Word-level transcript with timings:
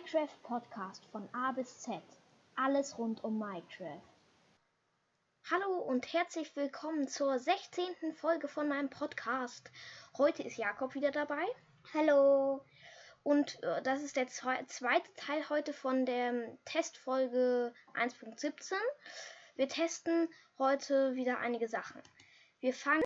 Minecraft 0.00 0.42
Podcast 0.44 1.04
von 1.12 1.28
A 1.34 1.52
bis 1.52 1.80
Z. 1.80 2.00
Alles 2.56 2.96
rund 2.96 3.22
um 3.22 3.38
Minecraft. 3.38 4.00
Hallo 5.50 5.78
und 5.80 6.10
herzlich 6.14 6.56
willkommen 6.56 7.06
zur 7.06 7.38
16. 7.38 8.14
Folge 8.14 8.48
von 8.48 8.66
meinem 8.66 8.88
Podcast. 8.88 9.70
Heute 10.16 10.42
ist 10.42 10.56
Jakob 10.56 10.94
wieder 10.94 11.10
dabei. 11.10 11.44
Hallo. 11.92 12.64
Und 13.24 13.62
äh, 13.62 13.82
das 13.82 14.02
ist 14.02 14.16
der 14.16 14.26
zwe 14.28 14.64
zweite 14.68 15.12
Teil 15.16 15.46
heute 15.50 15.74
von 15.74 16.06
der 16.06 16.56
Testfolge 16.64 17.74
1.17. 17.92 18.72
Wir 19.56 19.68
testen 19.68 20.30
heute 20.58 21.14
wieder 21.14 21.40
einige 21.40 21.68
Sachen. 21.68 22.00
Wir 22.60 22.72
fangen 22.72 23.04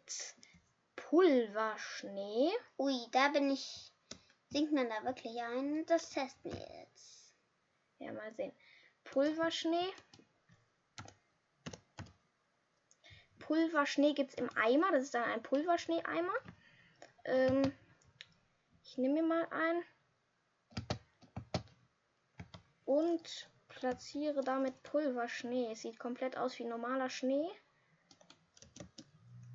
Pulverschnee. 0.95 2.53
Ui, 2.79 2.95
da 3.11 3.31
bin 3.31 3.51
ich. 3.51 3.94
Singt 4.55 4.71
man 4.71 4.89
da 4.89 5.03
wirklich 5.03 5.37
ein? 5.43 5.85
Das 5.87 6.11
testen 6.11 6.53
wir 6.53 6.61
jetzt. 6.61 7.35
Ja, 7.99 8.13
mal 8.13 8.33
sehen. 8.37 8.53
Pulverschnee. 9.03 9.93
Pulverschnee 13.41 14.13
gibt 14.13 14.31
es 14.31 14.37
im 14.37 14.49
Eimer. 14.57 14.93
Das 14.93 15.03
ist 15.03 15.15
dann 15.15 15.25
ein 15.25 15.43
Pulverschnee-Eimer. 15.43 16.35
Ähm, 17.25 17.73
ich 18.85 18.97
nehme 18.97 19.15
mir 19.15 19.23
mal 19.25 19.49
ein. 19.51 19.83
Und 22.85 23.51
platziere 23.67 24.43
damit 24.43 24.85
Pulverschnee. 24.85 25.73
Es 25.73 25.81
sieht 25.81 25.99
komplett 25.99 26.37
aus 26.37 26.61
wie 26.61 26.65
normaler 26.65 27.11
Schnee. 27.11 27.51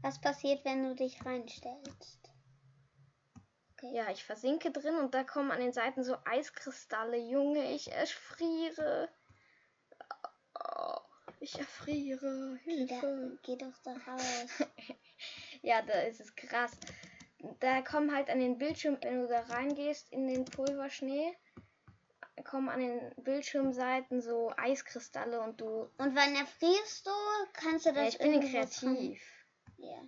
Was 0.01 0.19
passiert, 0.19 0.65
wenn 0.65 0.83
du 0.83 0.93
dich 0.93 1.25
reinstellst? 1.25 2.28
Ja, 3.81 4.09
ich 4.11 4.23
versinke 4.23 4.71
drin 4.71 4.95
und 4.95 5.13
da 5.13 5.23
kommen 5.23 5.51
an 5.51 5.59
den 5.59 5.73
Seiten 5.73 6.03
so 6.03 6.17
Eiskristalle. 6.25 7.17
Junge, 7.17 7.71
ich 7.73 7.91
erfriere. 7.91 9.09
Oh, 10.53 10.99
ich 11.39 11.57
erfriere. 11.57 12.59
Hilfe. 12.63 12.85
Geh, 12.85 13.01
da, 13.01 13.37
geh 13.43 13.55
doch 13.57 13.77
da 13.83 13.91
raus. 14.11 14.63
ja, 15.61 15.81
da 15.81 16.01
ist 16.01 16.19
es 16.19 16.35
krass. 16.35 16.77
Da 17.59 17.81
kommen 17.81 18.13
halt 18.13 18.29
an 18.29 18.39
den 18.39 18.57
Bildschirm, 18.57 18.97
wenn 19.01 19.21
du 19.21 19.27
da 19.27 19.39
reingehst 19.41 20.11
in 20.11 20.27
den 20.27 20.43
Pulverschnee, 20.43 21.33
kommen 22.43 22.69
an 22.69 22.79
den 22.79 23.13
Bildschirmseiten 23.23 24.21
so 24.21 24.51
Eiskristalle 24.57 25.39
und 25.39 25.61
du. 25.61 25.89
Und 25.97 26.15
wann 26.15 26.35
erfrierst 26.35 27.07
du? 27.07 27.11
Kannst 27.53 27.85
du 27.85 27.93
das 27.93 27.97
Ja, 27.97 28.07
ich 28.09 28.17
bin 28.17 28.41
kreativ. 28.41 29.21
Ja. 29.77 30.01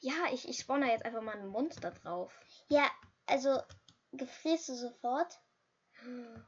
Ja, 0.00 0.32
ich, 0.32 0.48
ich 0.48 0.58
spawn 0.58 0.80
da 0.80 0.86
jetzt 0.86 1.04
einfach 1.04 1.20
mal 1.20 1.36
ein 1.36 1.48
Monster 1.48 1.90
drauf. 1.90 2.32
Ja, 2.68 2.90
also 3.28 3.60
gefrierst 4.12 4.68
du 4.68 4.74
sofort? 4.74 5.38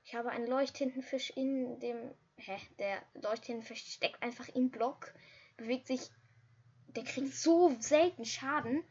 Ich 0.05 0.15
habe 0.15 0.31
einen 0.31 0.47
Leuchttintenfisch 0.47 1.31
in 1.31 1.79
dem. 1.81 2.15
Hä? 2.37 2.57
Der 2.79 3.03
Leuchttintenfisch 3.15 3.85
steckt 3.85 4.23
einfach 4.23 4.49
im 4.49 4.71
Block, 4.71 5.13
bewegt 5.57 5.87
sich. 5.87 6.01
Der 6.89 7.05
kriegt 7.05 7.35
so 7.35 7.77
selten 7.79 8.25
Schaden. 8.25 8.83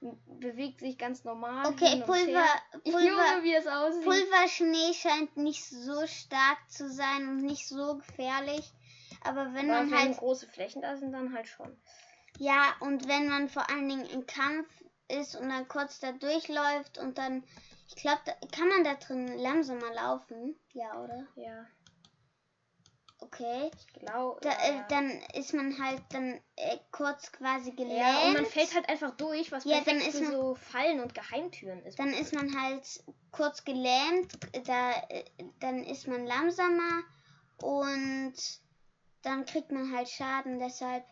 Bewegt 0.00 0.80
sich 0.80 0.96
ganz 0.96 1.24
normal. 1.24 1.66
Okay, 1.66 2.02
Pulver. 2.06 2.46
Pulver, 2.84 3.00
Junge, 3.00 3.42
wie 3.42 3.54
es 3.54 3.66
aussieht. 3.66 4.04
Pulverschnee 4.04 4.94
scheint 4.94 5.36
nicht 5.36 5.62
so 5.62 6.06
stark 6.06 6.58
zu 6.70 6.88
sein 6.88 7.28
und 7.28 7.42
nicht 7.42 7.68
so 7.68 7.98
gefährlich. 7.98 8.72
Aber 9.22 9.52
wenn 9.52 9.70
Aber 9.70 9.82
man 9.82 9.90
wenn 9.90 9.98
halt 9.98 10.16
große 10.16 10.48
Flächen 10.48 10.80
da 10.80 10.96
sind, 10.96 11.12
dann 11.12 11.34
halt 11.34 11.48
schon. 11.48 11.76
Ja, 12.38 12.74
und 12.80 13.06
wenn 13.08 13.28
man 13.28 13.50
vor 13.50 13.68
allen 13.68 13.88
Dingen 13.88 14.06
im 14.06 14.26
Kampf 14.26 14.68
ist 15.18 15.36
und 15.36 15.48
dann 15.48 15.68
kurz 15.68 16.00
da 16.00 16.12
durchläuft 16.12 16.98
und 16.98 17.18
dann, 17.18 17.44
ich 17.88 17.96
glaube, 17.96 18.20
da, 18.24 18.32
kann 18.56 18.68
man 18.68 18.84
da 18.84 18.94
drin 18.94 19.38
langsamer 19.38 19.92
laufen? 19.94 20.56
Ja, 20.72 21.02
oder? 21.02 21.26
Ja, 21.36 21.66
Okay. 23.22 23.70
ich 23.76 23.86
glaube. 23.92 24.40
Da, 24.42 24.50
äh, 24.50 24.76
ja. 24.76 24.86
dann 24.88 25.10
ist 25.34 25.52
man 25.52 25.78
halt 25.82 26.02
dann 26.10 26.40
äh, 26.56 26.78
kurz 26.90 27.30
quasi 27.32 27.70
gelähmt. 27.72 27.98
ja, 28.00 28.26
und 28.26 28.32
man 28.32 28.46
fällt 28.46 28.74
halt 28.74 28.88
einfach 28.88 29.14
durch, 29.16 29.52
was 29.52 29.64
Ja, 29.64 29.80
dann 29.82 29.98
ist 30.00 30.20
man- 30.20 30.32
so 30.32 30.54
Fallen 30.54 31.00
und 31.00 31.14
Geheimtüren 31.14 31.82
ist. 31.84 31.98
Dann 31.98 32.12
ist 32.12 32.32
man 32.32 32.58
halt 32.60 32.82
kurz 33.30 33.64
gelähmt, 33.64 34.32
da, 34.64 34.92
äh, 35.08 35.24
dann 35.60 35.84
ist 35.84 36.08
man 36.08 36.26
langsamer 36.26 37.02
und 37.58 38.34
dann 39.22 39.44
kriegt 39.44 39.70
man 39.70 39.94
halt 39.94 40.08
Schaden, 40.08 40.58
deshalb, 40.58 41.04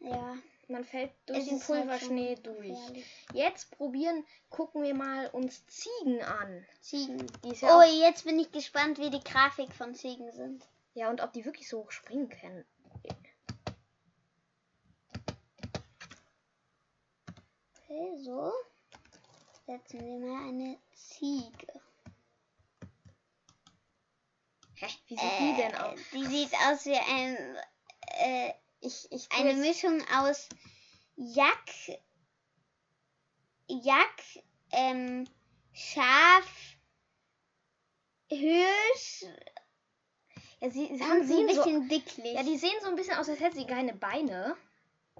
ja. 0.00 0.34
Man 0.68 0.84
fällt 0.84 1.12
durch 1.26 1.38
es 1.38 1.44
den 1.46 1.58
halt 1.60 1.66
Pulverschnee 1.66 2.34
schon 2.34 2.42
durch. 2.44 2.68
gefährlich. 2.68 3.06
Jetzt 3.32 3.70
probieren, 3.70 4.24
gucken 4.50 4.82
wir 4.82 4.94
mal 4.94 5.28
uns 5.30 5.64
Ziegen 5.66 6.20
an. 6.22 6.66
Ziegen. 6.80 7.26
Ja 7.44 7.78
Oh, 7.78 7.82
jetzt 7.82 8.24
bin 8.24 8.38
ich 8.38 8.50
gespannt, 8.50 8.98
wie 8.98 9.10
die 9.10 9.22
Grafik 9.22 9.72
von 9.72 9.94
Ziegen 9.94 10.32
sind. 10.32 10.64
Ja, 10.94 11.08
und 11.10 11.20
ob 11.22 11.32
die 11.32 11.44
wirklich 11.44 11.68
so 11.68 11.80
hoch 11.84 11.90
springen 11.92 12.28
können. 12.28 12.64
Okay, 17.74 18.16
so. 18.24 18.52
Setzen 19.66 20.00
wir 20.04 20.18
mal 20.18 20.48
eine 20.48 20.78
Ziege. 20.94 21.66
Hä? 24.74 24.86
Wie 25.06 25.16
sieht 25.16 25.38
die 25.40 25.56
denn 25.56 25.72
Äh, 25.72 25.76
aus? 25.76 25.98
Die 26.12 26.26
sieht 26.26 26.52
aus 26.54 26.84
wie 26.86 26.96
ein, 26.96 27.56
äh, 28.18 28.52
Ich, 28.80 29.06
ich 29.10 29.28
eine 29.32 29.54
Mischung 29.54 30.02
aus 30.14 30.48
Jack, 31.16 31.98
Jack, 33.68 34.22
ähm, 34.72 35.26
Schaf, 35.72 36.76
Hirsch 38.28 39.24
Ja, 40.60 40.70
sie, 40.70 40.96
sie 40.96 41.04
haben 41.04 41.22
so 41.22 41.22
ein 41.22 41.26
sehen 41.26 41.48
so, 41.54 41.64
bisschen 41.64 41.88
dicklich. 41.88 42.34
Ja, 42.34 42.42
die 42.42 42.56
sehen 42.56 42.72
so 42.80 42.88
ein 42.88 42.96
bisschen 42.96 43.16
aus, 43.16 43.28
als 43.28 43.40
hätten 43.40 43.58
sie 43.58 43.66
keine 43.66 43.94
Beine. 43.94 44.56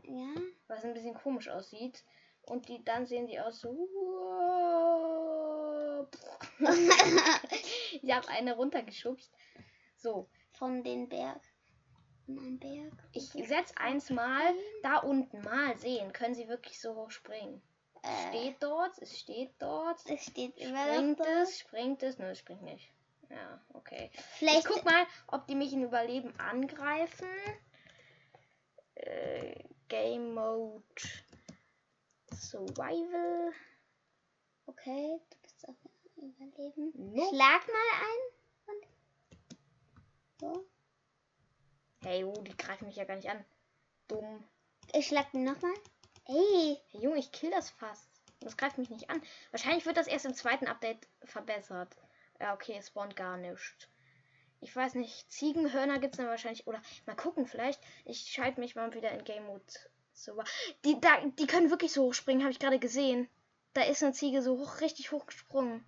ja. 0.04 0.34
Was 0.68 0.84
ein 0.84 0.94
bisschen 0.94 1.14
komisch 1.14 1.48
aussieht. 1.48 2.04
Und 2.42 2.68
die 2.68 2.84
dann 2.84 3.06
sehen 3.06 3.26
die 3.26 3.40
aus 3.40 3.60
so. 3.60 3.70
ich 8.02 8.12
habe 8.12 8.28
eine 8.28 8.54
runtergeschubst. 8.54 9.32
So, 9.96 10.28
Von 10.52 10.84
den 10.84 11.08
Berg. 11.08 11.40
Einem 12.28 12.58
Berg. 12.58 12.92
ich 13.12 13.28
setz 13.46 13.72
eins 13.76 14.10
mal 14.10 14.52
da 14.82 14.98
unten. 14.98 15.40
Mal 15.42 15.76
sehen. 15.78 16.12
Können 16.12 16.34
sie 16.34 16.48
wirklich 16.48 16.80
so 16.80 16.94
hoch 16.96 17.10
springen? 17.10 17.62
Äh, 18.02 18.28
Steht 18.28 18.56
dort, 18.62 18.98
es 18.98 19.18
steht 19.18 19.54
dort. 19.58 19.98
es 20.10 20.24
steht 20.24 20.56
immer 20.58 20.84
Springt 20.94 21.20
es, 21.20 21.58
springt 21.58 22.02
es? 22.02 22.18
Nö, 22.18 22.26
es 22.26 22.38
springt 22.38 22.62
nicht. 22.62 22.90
Ja, 23.30 23.60
okay. 23.74 24.10
Ich 24.12 24.20
Vielleicht 24.20 24.66
guck 24.66 24.84
mal, 24.84 25.06
ob 25.28 25.46
die 25.46 25.54
mich 25.54 25.72
in 25.72 25.82
Überleben 25.82 26.32
angreifen. 26.38 27.28
Äh, 28.94 29.64
Game 29.88 30.34
Mode 30.34 30.84
Survival. 32.32 33.52
Okay, 34.66 35.20
du 35.30 35.36
bist 35.42 35.68
auf 35.68 35.76
Überleben. 36.16 36.92
Nope. 36.94 37.28
Schlag 37.34 37.66
mal 37.66 37.90
ein. 38.02 38.88
So. 40.40 40.66
Hey, 42.02 42.24
oh, 42.24 42.42
die 42.42 42.56
greifen 42.56 42.86
mich 42.86 42.96
ja 42.96 43.04
gar 43.04 43.16
nicht 43.16 43.28
an. 43.28 43.44
Dumm. 44.08 44.44
Ich 44.92 45.06
schlag 45.08 45.32
ihn 45.34 45.44
nochmal. 45.44 45.74
Ey, 46.26 46.78
Hey, 46.92 47.00
Junge, 47.00 47.18
ich 47.18 47.32
kill 47.32 47.50
das 47.50 47.70
fast. 47.70 48.08
Das 48.40 48.56
greift 48.56 48.78
mich 48.78 48.90
nicht 48.90 49.10
an. 49.10 49.22
Wahrscheinlich 49.50 49.86
wird 49.86 49.96
das 49.96 50.06
erst 50.06 50.26
im 50.26 50.34
zweiten 50.34 50.66
Update 50.66 51.06
verbessert. 51.24 51.96
Ja, 52.40 52.54
okay, 52.54 52.76
es 52.78 52.88
spawnt 52.88 53.16
gar 53.16 53.36
nichts. 53.36 53.88
Ich 54.60 54.74
weiß 54.74 54.94
nicht, 54.94 55.30
Ziegenhörner 55.30 55.98
gibt 55.98 56.14
es 56.14 56.18
dann 56.18 56.28
wahrscheinlich. 56.28 56.66
Oder 56.66 56.82
mal 57.06 57.16
gucken, 57.16 57.46
vielleicht. 57.46 57.80
Ich 58.04 58.20
schalte 58.30 58.60
mich 58.60 58.74
mal 58.74 58.92
wieder 58.94 59.10
in 59.12 59.24
Game 59.24 59.46
Mode. 59.46 59.64
So, 60.12 60.42
die, 60.84 61.00
da, 61.00 61.20
die 61.38 61.46
können 61.46 61.70
wirklich 61.70 61.92
so 61.92 62.04
hoch 62.04 62.14
springen, 62.14 62.42
habe 62.42 62.50
ich 62.50 62.58
gerade 62.58 62.78
gesehen. 62.78 63.28
Da 63.74 63.82
ist 63.82 64.02
eine 64.02 64.12
Ziege 64.12 64.42
so 64.42 64.58
hoch, 64.58 64.80
richtig 64.80 65.12
hoch 65.12 65.26
gesprungen. 65.26 65.84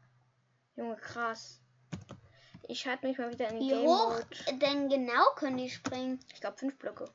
Junge, 0.77 0.97
krass. 0.97 1.61
Ich 2.71 2.81
schalte 2.81 3.07
mich 3.07 3.17
mal 3.17 3.33
wieder 3.33 3.49
in 3.49 3.61
wie 3.61 3.69
Game 3.71 3.87
hoch 3.87 4.13
Mode. 4.13 4.59
denn 4.59 4.91
genau 4.91 5.25
können 5.37 5.57
die 5.57 5.71
springen? 5.71 6.21
Ich 6.35 6.41
glaube, 6.43 6.59
fünf 6.59 6.77
Blöcke. 6.77 7.11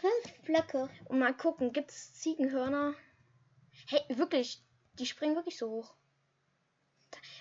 Fünf 0.00 0.42
Blöcke. 0.42 0.90
Und 1.06 1.18
mal 1.18 1.34
gucken, 1.34 1.72
gibt 1.72 1.90
es 1.90 2.12
Ziegenhörner? 2.12 2.92
Hey, 3.86 4.02
wirklich, 4.10 4.62
die 4.98 5.06
springen 5.06 5.34
wirklich 5.34 5.56
so 5.56 5.70
hoch. 5.70 5.94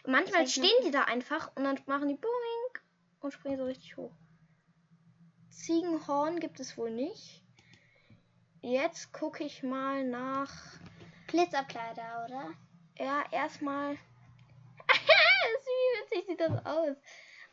Manchmal 0.06 0.48
stehen 0.48 0.81
die 0.86 0.92
da 0.92 1.04
einfach 1.04 1.52
und 1.58 1.66
dann 1.66 1.78
machen 1.88 2.08
die 2.08 2.16
Boing 2.16 2.84
und 3.19 3.34
springen 3.34 3.58
so 3.58 3.66
richtig 3.66 3.98
hoch. 3.98 4.13
Ziegenhorn 5.50 6.40
gibt 6.40 6.62
es 6.62 6.78
wohl 6.78 6.92
nicht. 6.92 7.44
Jetzt 8.62 9.12
gucke 9.12 9.44
ich 9.44 9.62
mal 9.62 10.06
nach. 10.06 10.54
Blitzabkleider, 11.28 12.25
oder? 12.25 12.54
Ja, 12.98 13.25
erstmal. 13.30 13.96
Wie 14.78 16.00
witzig 16.00 16.28
sieht 16.28 16.40
das 16.40 16.66
aus? 16.66 16.96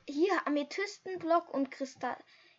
Hier 0.07 0.47
Amethystenblock 0.47 1.53
und 1.53 1.71
Kristall 1.71 2.17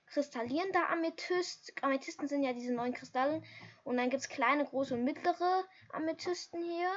kristallierender 0.07 0.89
Amethyst. 0.89 1.73
Amethysten 1.81 2.27
sind 2.27 2.43
ja 2.43 2.53
diese 2.53 2.73
neuen 2.73 2.93
Kristalle. 2.93 3.41
Und 3.83 3.97
dann 3.97 4.09
gibt 4.09 4.21
es 4.21 4.29
kleine, 4.29 4.65
große 4.65 4.93
und 4.93 5.03
mittlere 5.03 5.65
Amethysten 5.91 6.63
hier. 6.63 6.91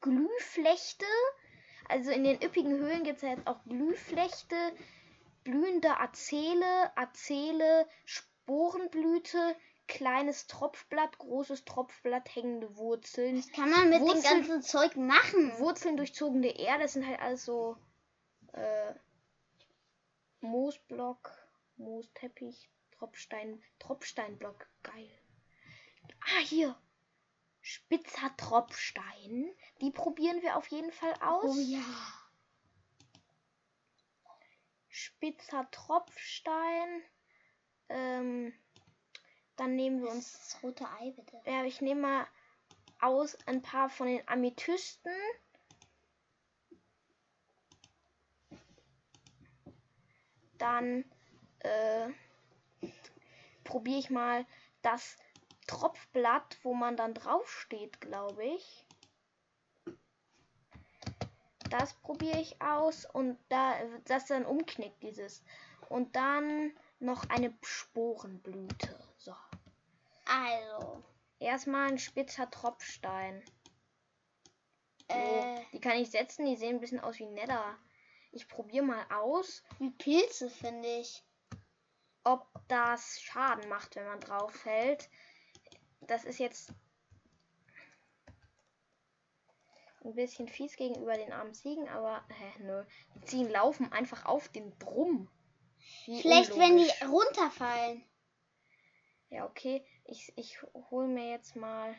Glühflechte. 0.00 1.06
Also 1.88 2.10
in 2.10 2.24
den 2.24 2.42
üppigen 2.42 2.78
Höhlen 2.78 3.02
gibt 3.02 3.16
es 3.16 3.22
ja 3.22 3.30
jetzt 3.30 3.46
auch 3.46 3.60
Blühflechte, 3.60 4.56
blühende 5.42 5.98
Azele, 5.98 6.96
Azele, 6.96 7.88
Sporenblüte, 8.04 9.56
kleines 9.86 10.46
Tropfblatt, 10.48 11.16
großes 11.16 11.64
Tropfblatt, 11.64 12.34
hängende 12.34 12.76
Wurzeln. 12.76 13.38
Was 13.38 13.50
kann 13.52 13.70
man 13.70 13.88
mit 13.88 14.00
Wurzeln- 14.00 14.22
dem 14.22 14.48
ganzen 14.48 14.62
Zeug 14.62 14.96
machen? 14.96 15.58
Wurzeln 15.58 15.96
durchzogene 15.96 16.58
Erde, 16.58 16.82
das 16.82 16.92
sind 16.92 17.06
halt 17.06 17.20
alles 17.20 17.46
so 17.46 17.78
äh, 18.58 18.94
Moosblock, 20.40 21.30
Moosteppich, 21.76 22.68
Tropfstein, 22.92 23.62
Tropfsteinblock, 23.78 24.68
geil. 24.82 25.10
Ah, 26.20 26.40
hier. 26.40 26.76
Spitzer 27.60 28.34
Tropfstein. 28.36 29.54
Die 29.80 29.90
probieren 29.90 30.42
wir 30.42 30.56
auf 30.56 30.66
jeden 30.68 30.92
Fall 30.92 31.12
aus. 31.20 31.56
Oh 31.56 31.60
ja. 31.60 31.84
Spitzer 34.88 35.68
Tropfstein. 35.70 37.02
Ähm, 37.88 38.54
dann 39.56 39.76
nehmen 39.76 40.02
wir 40.02 40.10
uns. 40.10 40.32
das 40.32 40.62
rote 40.62 40.88
Ei, 40.88 41.10
bitte? 41.10 41.40
Ja, 41.44 41.64
ich 41.64 41.80
nehme 41.80 42.00
mal 42.00 42.26
aus 43.00 43.36
ein 43.46 43.62
paar 43.62 43.90
von 43.90 44.06
den 44.06 44.26
Amethysten. 44.28 45.12
Dann 50.58 51.04
äh, 51.60 52.08
probiere 53.64 53.98
ich 53.98 54.10
mal 54.10 54.46
das 54.82 55.16
Tropfblatt, 55.66 56.58
wo 56.62 56.74
man 56.74 56.96
dann 56.96 57.14
draufsteht, 57.14 58.00
glaube 58.00 58.44
ich. 58.44 58.86
Das 61.70 61.94
probiere 61.94 62.40
ich 62.40 62.62
aus 62.62 63.04
und 63.04 63.38
da 63.50 63.74
das 64.06 64.26
dann 64.26 64.46
umknickt 64.46 65.02
dieses. 65.02 65.42
Und 65.88 66.16
dann 66.16 66.72
noch 66.98 67.28
eine 67.28 67.54
Sporenblüte. 67.62 68.98
So. 69.18 69.34
Also, 70.24 71.02
Erstmal 71.40 71.88
ein 71.88 71.98
spitzer 71.98 72.50
Tropfstein. 72.50 73.42
Äh, 75.06 75.60
die 75.72 75.80
kann 75.80 75.96
ich 75.96 76.10
setzen, 76.10 76.44
die 76.44 76.56
sehen 76.56 76.76
ein 76.76 76.80
bisschen 76.80 77.00
aus 77.00 77.18
wie 77.18 77.26
Nether. 77.26 77.76
Ich 78.30 78.48
probiere 78.48 78.84
mal 78.84 79.06
aus, 79.10 79.62
wie 79.78 79.90
Pilze, 79.90 80.50
finde 80.50 80.88
ich. 81.00 81.24
ob 82.24 82.46
das 82.68 83.20
Schaden 83.20 83.68
macht, 83.68 83.96
wenn 83.96 84.04
man 84.06 84.20
drauf 84.20 84.52
fällt. 84.52 85.08
Das 86.02 86.24
ist 86.24 86.38
jetzt 86.38 86.72
ein 90.04 90.14
bisschen 90.14 90.48
fies 90.48 90.76
gegenüber 90.76 91.14
den 91.14 91.32
armen 91.32 91.54
Ziegen, 91.54 91.88
aber 91.88 92.24
hä, 92.28 92.62
nö. 92.62 92.84
Die 93.14 93.24
Ziegen 93.24 93.50
laufen 93.50 93.92
einfach 93.92 94.26
auf 94.26 94.48
den 94.48 94.70
Brumm. 94.78 95.28
Wie 96.04 96.20
Vielleicht, 96.20 96.50
wenn 96.50 96.76
die 96.76 96.90
unlogisch. 97.00 97.02
runterfallen. 97.08 98.04
Ja, 99.30 99.46
okay. 99.46 99.84
Ich, 100.04 100.32
ich 100.36 100.60
hole 100.90 101.08
mir 101.08 101.30
jetzt 101.30 101.56
mal. 101.56 101.94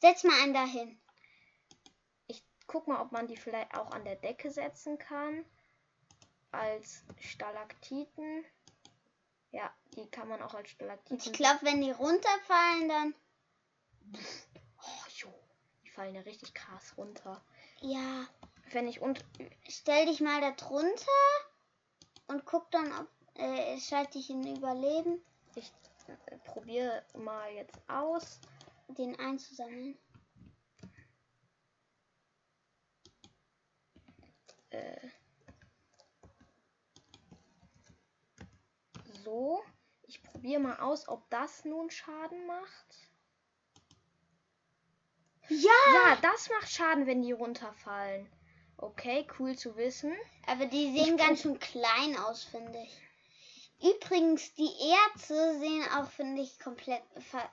Setz 0.00 0.22
mal 0.24 0.40
einen 0.42 0.54
dahin. 0.54 1.00
Guck 2.66 2.86
mal, 2.88 3.00
ob 3.00 3.12
man 3.12 3.26
die 3.26 3.36
vielleicht 3.36 3.74
auch 3.76 3.90
an 3.92 4.04
der 4.04 4.16
Decke 4.16 4.50
setzen 4.50 4.98
kann. 4.98 5.44
Als 6.50 7.04
Stalaktiten. 7.20 8.44
Ja, 9.50 9.72
die 9.94 10.06
kann 10.10 10.28
man 10.28 10.42
auch 10.42 10.54
als 10.54 10.70
Stalaktiten. 10.70 11.18
Ich 11.18 11.32
glaube, 11.32 11.60
wenn 11.62 11.80
die 11.80 11.90
runterfallen, 11.90 12.88
dann. 12.88 13.14
Oh, 14.82 15.08
jo. 15.16 15.32
Die 15.84 15.90
fallen 15.90 16.14
ja 16.14 16.22
richtig 16.22 16.54
krass 16.54 16.94
runter. 16.96 17.42
Ja. 17.80 18.26
Wenn 18.72 18.88
ich 18.88 19.00
und. 19.00 19.24
Stell 19.68 20.06
dich 20.06 20.20
mal 20.20 20.40
da 20.40 20.52
drunter 20.52 21.10
und 22.28 22.44
guck 22.46 22.70
dann, 22.70 22.92
ob. 22.98 23.08
Äh, 23.36 23.80
schalte 23.80 24.12
dich 24.18 24.30
in 24.30 24.56
Überleben, 24.56 25.20
Ich 25.56 25.72
äh, 26.06 26.36
probiere 26.44 27.04
mal 27.18 27.50
jetzt 27.52 27.76
aus. 27.88 28.38
den 28.88 29.18
einzusammeln. 29.18 29.98
Äh, 34.74 35.08
so. 39.24 39.62
Ich 40.06 40.22
probiere 40.22 40.60
mal 40.60 40.76
aus, 40.80 41.08
ob 41.08 41.28
das 41.30 41.64
nun 41.64 41.90
Schaden 41.90 42.46
macht. 42.46 43.08
Ja! 45.48 45.70
Ja, 45.94 46.16
das 46.22 46.48
macht 46.50 46.70
Schaden, 46.70 47.06
wenn 47.06 47.22
die 47.22 47.32
runterfallen. 47.32 48.30
Okay, 48.76 49.26
cool 49.38 49.56
zu 49.56 49.76
wissen. 49.76 50.12
Aber 50.46 50.66
die 50.66 50.94
Ich 50.94 51.04
sehen 51.04 51.16
prob- 51.16 51.26
ganz 51.26 51.42
schön 51.42 51.58
klein 51.58 52.16
aus, 52.18 52.44
finde 52.44 52.78
ich. 52.82 53.00
Übrigens, 53.84 54.54
die 54.54 54.70
Erze 55.12 55.58
sehen 55.58 55.84
auch, 55.92 56.08
finde 56.08 56.40
ich, 56.40 56.58
komplett 56.58 57.02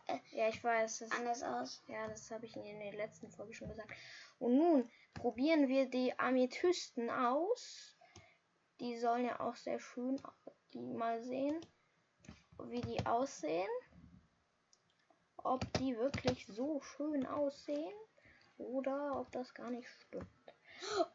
äh, 0.07 0.19
Ja, 0.31 0.47
ich 0.47 0.63
weiß. 0.63 0.99
Das, 0.99 1.11
anders 1.11 1.43
aus. 1.43 1.83
ja, 1.89 2.07
das 2.07 2.31
habe 2.31 2.45
ich 2.45 2.55
in 2.55 2.79
der 2.79 2.93
letzten 2.93 3.29
Folge 3.29 3.53
schon 3.53 3.67
gesagt. 3.67 3.91
Und 4.39 4.55
nun 4.55 4.89
probieren 5.13 5.67
wir 5.67 5.87
die 5.87 6.17
Amethysten 6.17 7.09
aus. 7.09 7.97
Die 8.79 8.97
sollen 8.97 9.25
ja 9.25 9.41
auch 9.41 9.57
sehr 9.57 9.79
schön 9.81 10.21
die 10.73 10.79
mal 10.79 11.21
sehen, 11.21 11.59
wie 12.63 12.79
die 12.79 13.05
aussehen. 13.05 13.69
Ob 15.35 15.61
die 15.79 15.97
wirklich 15.97 16.45
so 16.47 16.79
schön 16.79 17.25
aussehen 17.25 17.93
oder 18.57 19.19
ob 19.19 19.29
das 19.33 19.53
gar 19.53 19.69
nicht 19.69 19.89
stimmt. 19.89 20.29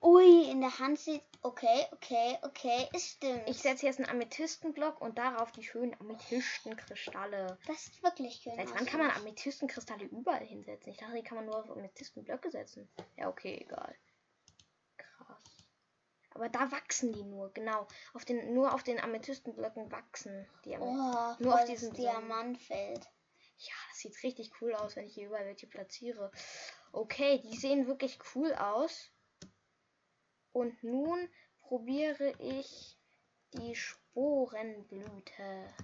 Ui, 0.02 0.50
in 0.50 0.60
der 0.60 0.78
Hand 0.78 0.98
sieht. 0.98 1.22
Okay, 1.42 1.86
okay, 1.92 2.38
okay, 2.42 2.88
es 2.92 3.10
stimmt. 3.10 3.48
Ich 3.48 3.58
setze 3.58 3.86
jetzt 3.86 3.98
einen 3.98 4.08
Amethystenblock 4.08 5.00
und 5.00 5.18
darauf 5.18 5.52
die 5.52 5.62
schönen 5.62 5.94
Amethystenkristalle. 6.00 7.58
das 7.66 7.84
sieht 7.84 8.02
wirklich 8.02 8.36
schön 8.36 8.56
Seit 8.56 8.74
wann 8.74 8.86
kann 8.86 9.00
man 9.00 9.10
Amethystenkristalle 9.10 10.04
überall 10.04 10.44
hinsetzen? 10.44 10.92
Ich 10.92 10.98
dachte, 10.98 11.14
die 11.14 11.22
kann 11.22 11.36
man 11.36 11.46
nur 11.46 11.56
auf 11.56 11.70
Amethystenblöcke 11.70 12.50
setzen. 12.50 12.88
Ja, 13.16 13.28
okay, 13.28 13.58
egal. 13.60 13.94
Krass. 14.96 15.66
Aber 16.30 16.48
da 16.48 16.70
wachsen 16.72 17.12
die 17.12 17.24
nur, 17.24 17.52
genau. 17.52 17.86
Auf 18.14 18.24
den, 18.24 18.54
nur 18.54 18.74
auf 18.74 18.82
den 18.82 19.00
Amethystenblöcken 19.00 19.90
wachsen 19.92 20.48
die 20.64 20.74
Amethysten. 20.74 21.14
Oh, 21.14 21.42
Nur 21.44 21.54
auf 21.54 21.64
diesem 21.64 21.92
Diamantfeld. 21.92 23.08
Ja, 23.58 23.74
das 23.90 23.98
sieht 23.98 24.22
richtig 24.22 24.50
cool 24.60 24.74
aus, 24.74 24.96
wenn 24.96 25.06
ich 25.06 25.14
hier 25.14 25.26
überall 25.26 25.46
welche 25.46 25.66
platziere. 25.66 26.30
Okay, 26.92 27.38
die 27.38 27.56
sehen 27.56 27.86
wirklich 27.86 28.18
cool 28.34 28.52
aus. 28.54 29.10
Und 30.56 30.82
nun 30.82 31.28
probiere 31.58 32.32
ich 32.38 32.96
die 33.52 33.74
Sporenblüte. 33.74 35.74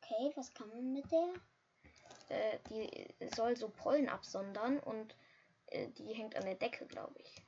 Okay, 0.00 0.30
was 0.36 0.54
kann 0.54 0.68
man 0.68 0.92
mit 0.92 1.10
der? 1.10 1.32
Äh, 2.28 2.58
die 2.70 3.12
soll 3.34 3.56
so 3.56 3.68
Pollen 3.68 4.08
absondern 4.08 4.78
und 4.78 5.16
äh, 5.66 5.88
die 5.88 6.12
hängt 6.12 6.36
an 6.36 6.44
der 6.44 6.54
Decke, 6.54 6.86
glaube 6.86 7.16
ich. 7.18 7.42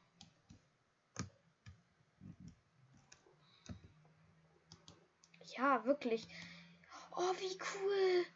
Ja, 5.57 5.85
wirklich. 5.85 6.27
Oh, 7.17 7.33
wie 7.39 7.59
cool. 7.77 8.27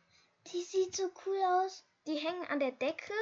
Die 0.52 0.62
sieht 0.62 0.94
so 0.94 1.10
cool 1.26 1.42
aus. 1.42 1.84
Die 2.06 2.14
hängen 2.14 2.46
an 2.46 2.60
der 2.60 2.70
Decke 2.70 3.12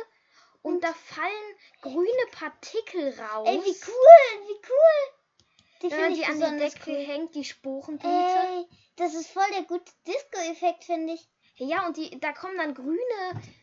und 0.65 0.83
da 0.83 0.95
fallen 0.95 1.57
grüne 1.83 2.27
Partikel 2.33 3.11
raus. 3.21 3.47
Ey, 3.47 3.61
wie 3.63 3.77
cool, 3.87 4.49
wie 4.49 4.61
cool. 4.71 5.15
Die 5.83 5.91
Wenn 5.91 6.01
man 6.01 6.15
die 6.15 6.25
an 6.25 6.41
die 6.41 6.59
Decke 6.59 6.91
cool. 6.91 7.07
hängt, 7.07 7.35
die 7.35 7.45
Sporenblüte. 7.45 8.09
Ey, 8.09 8.67
das 8.97 9.15
ist 9.15 9.31
voll 9.31 9.45
der 9.53 9.65
gute 9.65 9.93
Disco-Effekt, 10.07 10.85
finde 10.85 11.13
ich. 11.13 11.29
Ja, 11.57 11.87
und 11.87 11.99
die, 11.99 12.19
da 12.19 12.33
kommen 12.33 12.57
dann 12.57 12.73
grüne 12.75 12.99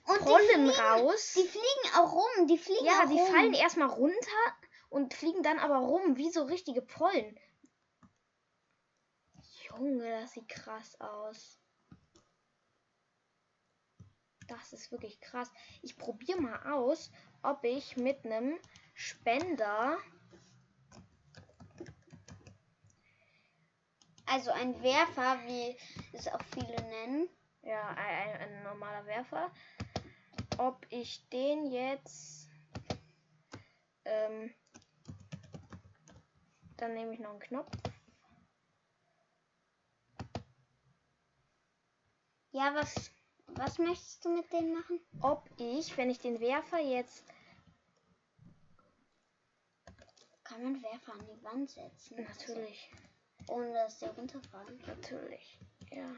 Und 0.07 0.19
die 0.19 0.23
Pollen 0.23 0.47
fliegen, 0.47 0.69
raus. 0.69 1.33
Die 1.35 1.47
fliegen 1.47 1.95
auch 1.97 2.13
rum, 2.13 2.47
die 2.47 2.59
fliegen 2.59 2.85
ja, 2.85 3.01
auch 3.03 3.09
die 3.09 3.19
rum. 3.19 3.27
fallen 3.27 3.53
erstmal 3.55 3.89
runter 3.89 4.55
und 4.89 5.15
fliegen 5.15 5.41
dann 5.41 5.57
aber 5.57 5.77
rum, 5.77 6.17
wie 6.17 6.31
so 6.31 6.43
richtige 6.43 6.83
Pollen. 6.83 7.39
Junge, 9.69 10.21
das 10.21 10.33
sieht 10.33 10.47
krass 10.49 11.01
aus. 11.01 11.60
Das 14.51 14.73
ist 14.73 14.91
wirklich 14.91 15.21
krass. 15.21 15.49
Ich 15.81 15.95
probiere 15.97 16.41
mal 16.41 16.73
aus, 16.73 17.09
ob 17.41 17.63
ich 17.63 17.95
mit 17.95 18.25
einem 18.25 18.59
Spender. 18.93 19.97
Also 24.25 24.51
ein 24.51 24.83
Werfer, 24.83 25.39
wie 25.45 25.77
es 26.11 26.27
auch 26.27 26.43
viele 26.53 26.75
nennen. 26.81 27.29
Ja, 27.61 27.91
ein, 27.91 28.41
ein, 28.41 28.63
normaler 28.63 29.05
Werfer. 29.05 29.51
Ob 30.57 30.85
ich 30.89 31.25
den 31.29 31.71
jetzt. 31.71 32.49
Ähm, 34.03 34.53
dann 36.75 36.93
nehme 36.93 37.13
ich 37.13 37.21
noch 37.21 37.29
einen 37.31 37.39
Knopf. 37.39 37.71
Ja, 42.51 42.75
was, 42.75 43.11
was 43.61 43.77
möchtest 43.77 44.25
du 44.25 44.29
mit 44.29 44.51
denen 44.51 44.73
machen? 44.73 44.99
Ob 45.21 45.47
ich, 45.57 45.95
wenn 45.95 46.09
ich 46.09 46.17
den 46.17 46.39
Werfer 46.39 46.79
jetzt 46.79 47.23
Kann 50.43 50.63
man 50.63 50.83
Werfer 50.83 51.13
an 51.13 51.25
die 51.27 51.43
Wand 51.43 51.69
setzen? 51.69 52.23
Natürlich. 52.23 52.91
Also, 53.39 53.53
ohne 53.53 53.71
dass 53.71 53.99
der 53.99 54.09
runterfallen. 54.15 54.81
Natürlich. 54.85 55.59
Ja. 55.91 56.13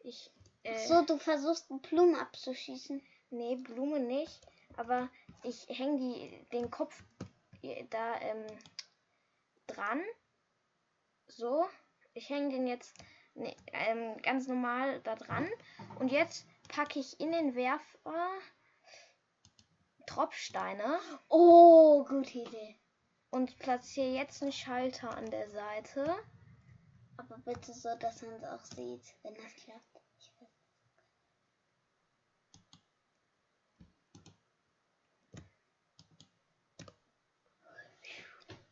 Ich. 0.00 0.30
Äh, 0.64 0.86
So, 0.86 1.02
du 1.02 1.16
versuchst 1.16 1.68
Blumen 1.82 2.16
abzuschießen. 2.16 3.00
Nee, 3.30 3.56
Blume 3.56 4.00
nicht. 4.00 4.40
Aber 4.76 5.08
ich 5.44 5.66
hänge 5.68 5.98
die 5.98 6.46
den 6.52 6.70
Kopf 6.70 7.02
da 7.90 8.20
ähm, 8.20 8.46
dran. 9.68 10.02
So. 11.28 11.66
Ich 12.12 12.28
hänge 12.28 12.50
den 12.50 12.66
jetzt 12.66 12.94
ne, 13.34 13.56
ähm, 13.72 14.20
ganz 14.22 14.48
normal 14.48 15.00
da 15.02 15.14
dran. 15.14 15.48
Und 16.00 16.12
jetzt 16.12 16.46
packe 16.74 16.98
ich 16.98 17.20
in 17.20 17.30
den 17.30 17.54
Werfer 17.54 18.30
Tropfsteine 20.06 20.98
Oh, 21.28 22.04
gute 22.04 22.38
Idee. 22.38 22.80
und 23.30 23.56
platziere 23.60 24.14
jetzt 24.14 24.42
einen 24.42 24.50
Schalter 24.50 25.16
an 25.16 25.30
der 25.30 25.48
Seite. 25.50 26.16
Aber 27.16 27.38
bitte 27.38 27.72
so, 27.72 27.88
dass 28.00 28.22
man 28.22 28.34
es 28.34 28.44
auch 28.44 28.64
sieht, 28.64 29.14
wenn 29.22 29.34
das 29.34 29.54
klappt. 29.54 29.84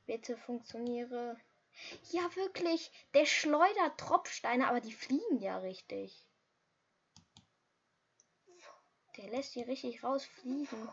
Bitte 0.06 0.36
funktioniere. 0.36 1.36
Ja, 2.10 2.22
wirklich. 2.34 2.90
Der 3.14 3.26
schleudert 3.26 3.98
Tropfsteine, 3.98 4.68
aber 4.68 4.80
die 4.80 4.92
fliegen 4.92 5.38
ja 5.38 5.58
richtig. 5.58 6.26
Der 9.16 9.28
lässt 9.28 9.54
die 9.54 9.62
richtig 9.62 10.02
rausfliegen. 10.02 10.88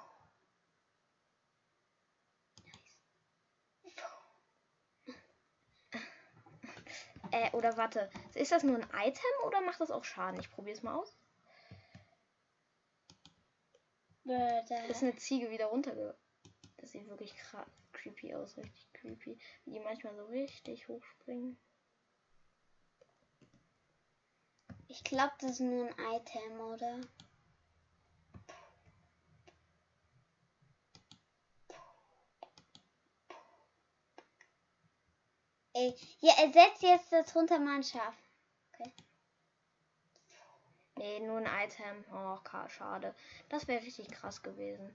Äh, 7.31 7.51
oder 7.51 7.77
warte. 7.77 8.09
Ist 8.33 8.51
das 8.51 8.63
nur 8.63 8.77
ein 8.77 9.07
Item 9.07 9.45
oder 9.45 9.61
macht 9.61 9.79
das 9.79 9.91
auch 9.91 10.03
Schaden? 10.03 10.39
Ich 10.39 10.49
probiere 10.49 10.75
es 10.75 10.83
mal 10.83 10.95
aus. 10.95 11.15
Äh, 14.27 14.89
Ist 14.89 15.03
eine 15.03 15.15
Ziege 15.15 15.49
wieder 15.49 15.67
runterge... 15.67 16.15
Das 16.77 16.91
sieht 16.91 17.07
wirklich 17.07 17.33
creepy 17.91 18.33
aus. 18.35 18.57
Richtig 18.57 18.93
creepy. 18.93 19.37
Wie 19.65 19.71
die 19.71 19.79
manchmal 19.79 20.15
so 20.15 20.25
richtig 20.25 20.87
hochspringen. 20.87 21.57
Ich 24.87 25.03
glaube, 25.03 25.33
das 25.39 25.51
ist 25.51 25.59
nur 25.59 25.85
ein 25.85 25.93
Item, 26.15 26.59
oder? 26.61 26.99
Ey, 35.79 35.95
ja, 36.19 36.33
ersetzt 36.43 36.81
jetzt 36.81 37.09
das 37.09 37.33
runter 37.33 37.57
mal 37.57 37.75
ein 37.75 37.83
Schaf. 37.83 38.13
Nee, 40.97 41.21
nur 41.21 41.37
ein 41.37 41.47
Item. 41.69 42.03
Oh, 42.11 42.37
schade. 42.67 43.15
Das 43.47 43.65
wäre 43.69 43.81
richtig 43.81 44.09
krass 44.11 44.43
gewesen. 44.43 44.93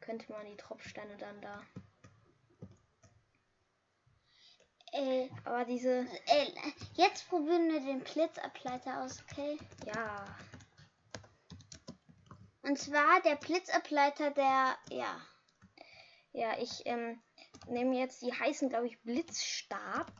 Könnte 0.00 0.30
man 0.30 0.44
die 0.44 0.58
Tropfsteine 0.58 1.16
dann 1.16 1.40
da. 1.40 1.62
Ey, 4.92 5.30
Aber 5.46 5.64
diese. 5.64 6.06
ey, 6.26 6.54
jetzt 6.92 7.26
probieren 7.30 7.72
wir 7.72 7.80
den 7.80 8.00
Blitzableiter 8.00 9.04
aus, 9.04 9.22
okay? 9.22 9.58
Ja. 9.86 10.26
Und 12.60 12.78
zwar 12.78 13.22
der 13.22 13.36
Blitzableiter, 13.36 14.30
der, 14.32 14.76
ja, 14.90 15.18
Ja, 16.32 16.58
ich 16.58 16.84
ähm, 16.84 17.18
nehme 17.70 17.98
jetzt. 17.98 18.22
Die 18.22 18.32
heißen, 18.32 18.68
glaube 18.68 18.86
ich, 18.86 19.00
Blitzstab. 19.02 20.10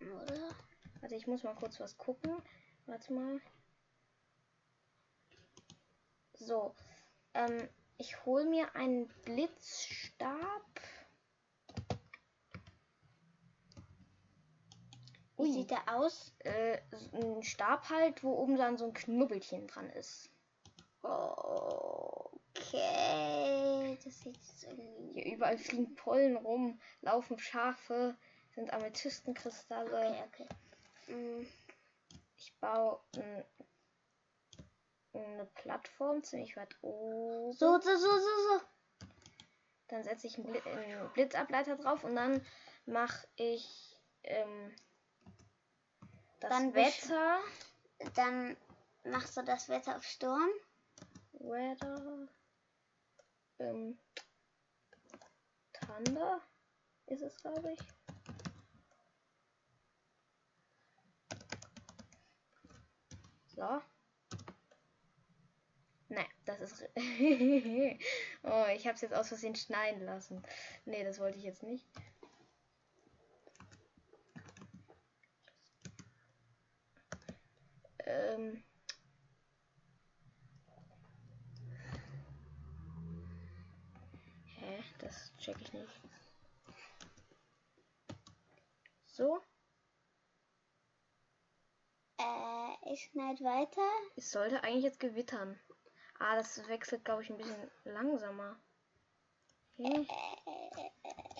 oder? 0.00 0.54
Warte, 1.00 1.14
ich 1.14 1.26
muss 1.26 1.42
mal 1.42 1.54
kurz 1.54 1.80
was 1.80 1.96
gucken. 1.96 2.36
Warte 2.86 3.12
mal. 3.12 3.40
So. 6.34 6.74
Ähm, 7.34 7.68
ich 7.96 8.24
hole 8.24 8.44
mir 8.44 8.74
einen 8.74 9.08
Blitzstab. 9.24 10.80
Wie 15.36 15.52
sieht 15.52 15.70
der 15.70 15.94
aus? 15.94 16.34
Äh, 16.40 16.80
ein 17.12 17.42
Stab 17.44 17.88
halt, 17.90 18.24
wo 18.24 18.32
oben 18.32 18.56
dann 18.56 18.76
so 18.76 18.86
ein 18.86 18.92
Knubbelchen 18.92 19.68
dran 19.68 19.88
ist. 19.90 20.30
Okay, 22.58 23.98
das 24.04 24.20
sieht 24.20 24.36
jetzt 24.36 24.64
irgendwie. 24.64 25.22
Hier 25.22 25.34
überall 25.34 25.58
fliegen 25.58 25.94
Pollen 25.94 26.36
rum, 26.36 26.80
laufen 27.00 27.38
Schafe, 27.38 28.16
sind 28.54 28.72
Amethystenkristalle. 28.72 30.24
Okay, 30.26 30.48
okay. 31.06 31.14
Mm, 31.14 31.46
Ich 32.36 32.54
baue 32.60 33.00
ein, 33.16 33.44
eine 35.14 35.44
Plattform 35.54 36.22
ziemlich 36.22 36.56
weit 36.56 36.76
oben. 36.82 37.52
So, 37.52 37.80
so, 37.80 37.96
so, 37.96 38.18
so, 38.18 38.18
so. 38.18 38.60
Dann 39.88 40.04
setze 40.04 40.26
ich 40.26 40.36
einen, 40.36 40.52
Bli 40.52 40.60
einen 40.60 41.12
Blitzableiter 41.14 41.76
drauf 41.76 42.04
und 42.04 42.14
dann 42.14 42.44
mache 42.86 43.26
ich 43.36 43.96
ähm, 44.24 44.74
das 46.40 46.50
Dann 46.50 46.74
Wetter. 46.74 47.38
Dann 48.14 48.56
machst 49.04 49.36
du 49.36 49.42
das 49.42 49.68
Wetter 49.68 49.96
auf 49.96 50.04
Sturm. 50.04 50.50
Weather. 51.32 52.28
Ähm, 53.58 53.98
Thunder 55.72 56.40
ist 57.06 57.22
es, 57.22 57.36
glaube 57.40 57.72
ich. 57.72 57.80
So. 63.56 63.82
Nein, 66.10 66.26
das 66.44 66.60
ist. 66.60 66.82
oh, 68.42 68.66
ich 68.74 68.86
habe 68.86 68.94
es 68.94 69.00
jetzt 69.00 69.14
aus 69.14 69.28
Versehen 69.28 69.56
schneiden 69.56 70.04
lassen. 70.04 70.42
Nee, 70.84 71.04
das 71.04 71.18
wollte 71.18 71.38
ich 71.38 71.44
jetzt 71.44 71.62
nicht. 71.62 71.86
Ähm. 78.06 78.62
Hä? 84.60 84.82
Das 84.98 85.32
check 85.38 85.56
ich 85.60 85.72
nicht. 85.72 86.00
So, 89.06 89.40
Äh, 92.18 92.92
ich 92.92 93.04
schneide 93.04 93.44
weiter. 93.44 93.88
es 94.16 94.30
sollte 94.32 94.62
eigentlich 94.64 94.84
jetzt 94.84 95.00
gewittern. 95.00 95.58
Ah, 96.18 96.34
das 96.34 96.66
wechselt, 96.68 97.04
glaube 97.04 97.22
ich, 97.22 97.30
ein 97.30 97.36
bisschen 97.36 97.70
langsamer. 97.84 98.58
Okay. 99.78 100.06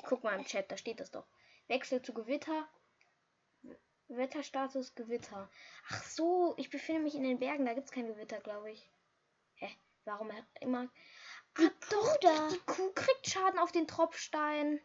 Guck 0.04 0.22
mal 0.22 0.38
im 0.38 0.44
Chat, 0.44 0.70
da 0.70 0.76
steht 0.76 1.00
das 1.00 1.10
doch. 1.10 1.26
Wechsel 1.66 2.00
zu 2.00 2.14
Gewitter. 2.14 2.68
Wetterstatus 4.06 4.94
Gewitter. 4.94 5.50
Ach 5.88 6.04
so, 6.04 6.54
ich 6.56 6.70
befinde 6.70 7.02
mich 7.02 7.16
in 7.16 7.24
den 7.24 7.40
Bergen, 7.40 7.66
da 7.66 7.74
gibt 7.74 7.86
es 7.86 7.92
kein 7.92 8.06
Gewitter, 8.06 8.40
glaube 8.40 8.70
ich. 8.70 8.88
Hä? 9.56 9.68
Warum 10.04 10.30
immer. 10.60 10.88
Ah, 11.58 11.70
doch, 11.90 12.16
da. 12.18 12.48
die 12.50 12.60
Kuh 12.66 12.92
kriegt 12.94 13.28
Schaden 13.28 13.58
auf 13.58 13.72
den 13.72 13.88
Tropfstein. 13.88 14.80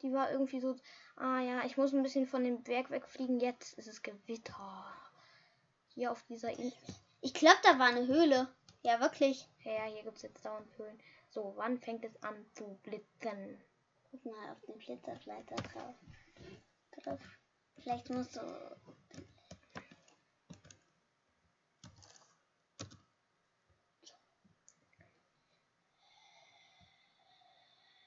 Die 0.00 0.12
war 0.12 0.32
irgendwie 0.32 0.60
so. 0.60 0.76
Ah 1.16 1.40
ja, 1.40 1.64
ich 1.64 1.76
muss 1.76 1.92
ein 1.92 2.02
bisschen 2.02 2.26
von 2.26 2.42
dem 2.42 2.62
Berg 2.62 2.90
wegfliegen. 2.90 3.38
Jetzt 3.40 3.74
ist 3.78 3.88
es 3.88 4.02
Gewitter. 4.02 4.86
Hier 5.88 6.10
auf 6.10 6.22
dieser 6.24 6.50
Insel. 6.50 6.94
Ich 7.20 7.34
glaube, 7.34 7.58
da 7.62 7.78
war 7.78 7.86
eine 7.86 8.06
Höhle. 8.06 8.48
Ja, 8.82 9.00
wirklich. 9.00 9.48
Ja, 9.64 9.84
hier 9.84 10.02
gibt 10.02 10.16
es 10.16 10.22
jetzt 10.22 10.44
dauernd 10.44 10.66
Höhlen. 10.76 10.98
So, 11.30 11.52
wann 11.56 11.78
fängt 11.78 12.04
es 12.04 12.22
an 12.22 12.34
zu 12.54 12.78
blitzen? 12.82 13.62
Guck 14.10 14.24
mal 14.24 14.50
auf 14.50 14.60
den 14.66 14.78
Blitzableiter 14.78 15.56
drauf. 15.56 15.94
drauf. 17.02 17.20
Vielleicht 17.80 18.10
musst 18.10 18.36
du. 18.36 18.40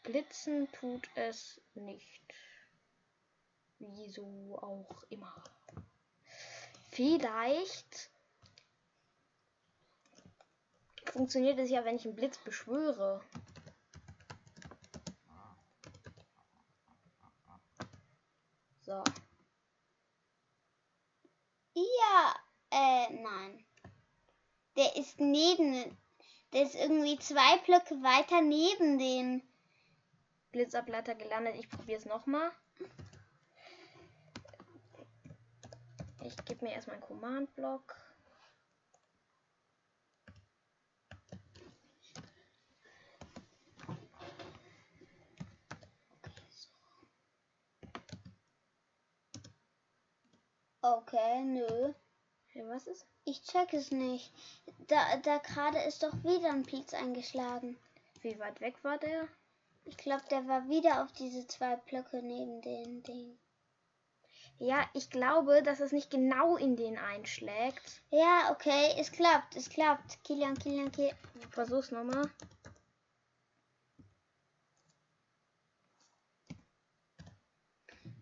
Blitzen 0.06 0.72
tut 0.72 1.10
es 1.16 1.60
nicht. 1.74 2.22
Wieso 3.80 4.58
auch 4.62 5.04
immer. 5.10 5.44
Vielleicht 6.92 8.12
funktioniert 11.12 11.58
es 11.60 11.70
ja, 11.70 11.84
wenn 11.84 11.96
ich 11.96 12.06
einen 12.06 12.16
Blitz 12.16 12.38
beschwöre. 12.38 13.22
So. 18.82 19.04
Ja, 21.74 22.36
äh, 22.70 23.10
nein. 23.14 23.66
Der 24.78 24.96
ist 24.96 25.20
neben. 25.20 25.98
Der 26.54 26.64
ist 26.64 26.76
irgendwie 26.76 27.18
zwei 27.18 27.58
Blöcke 27.66 27.96
weiter 28.04 28.42
neben 28.42 29.00
den. 29.00 29.42
Glitzerblätter 30.56 31.16
gelandet. 31.16 31.56
Ich 31.58 31.70
probiere 31.70 32.00
es 32.00 32.06
nochmal. 32.06 32.50
Ich 36.24 36.34
gebe 36.46 36.64
mir 36.64 36.72
erstmal 36.72 36.96
einen 36.96 37.04
Command-Block. 37.04 37.94
Okay, 50.82 51.44
nö. 51.44 51.94
Was 52.70 52.88
ist? 52.88 53.06
Ich 53.26 53.44
check 53.44 53.74
es 53.74 53.92
nicht. 53.92 54.32
Da, 54.88 55.18
da 55.18 55.40
gerade 55.40 55.80
ist 55.80 56.02
doch 56.02 56.14
wieder 56.24 56.52
ein 56.52 56.64
Pilz 56.64 56.94
eingeschlagen. 56.94 57.76
Wie 58.22 58.40
weit 58.40 58.62
weg 58.62 58.82
war 58.86 58.98
der? 58.98 59.28
Ich 59.86 59.98
glaube, 59.98 60.24
der 60.30 60.48
war 60.48 60.68
wieder 60.68 61.04
auf 61.04 61.12
diese 61.14 61.48
zwei 61.48 61.76
Blöcke 61.76 62.22
neben 62.22 62.62
den 62.62 63.04
Ding. 63.04 63.38
Ja, 64.58 64.88
ich 64.94 65.10
glaube, 65.10 65.62
dass 65.64 65.80
es 65.80 65.92
nicht 65.92 66.10
genau 66.10 66.56
in 66.56 66.76
den 66.76 66.98
einschlägt. 66.98 68.02
Ja, 68.10 68.52
okay, 68.52 68.94
es 68.98 69.12
klappt, 69.12 69.56
es 69.56 69.70
klappt. 69.70 70.24
Kilian, 70.24 70.58
Kilian, 70.58 70.92
Kilian. 70.92 71.16
Versuch's 71.52 71.92
nochmal. 71.92 72.30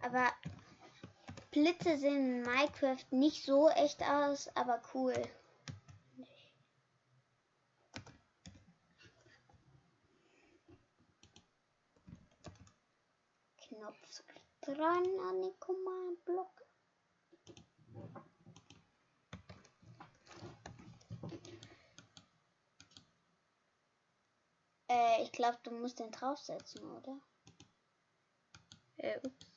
Aber 0.02 0.32
Blitze 1.52 1.98
sehen 1.98 2.38
in 2.38 2.42
Minecraft 2.42 3.06
nicht 3.12 3.46
so 3.46 3.70
echt 3.70 4.02
aus, 4.02 4.50
aber 4.56 4.82
cool. 4.94 5.14
Knopf 13.58 13.98
dran 14.66 15.20
an 15.20 15.42
den 15.42 15.60
Command-Block. 15.60 16.64
Äh, 24.90 25.24
ich 25.24 25.32
glaube, 25.32 25.60
du 25.64 25.72
musst 25.72 26.00
den 26.00 26.12
draufsetzen, 26.12 26.84
oder? 26.84 27.20
Äh, 28.98 29.20
ups. 29.24 29.54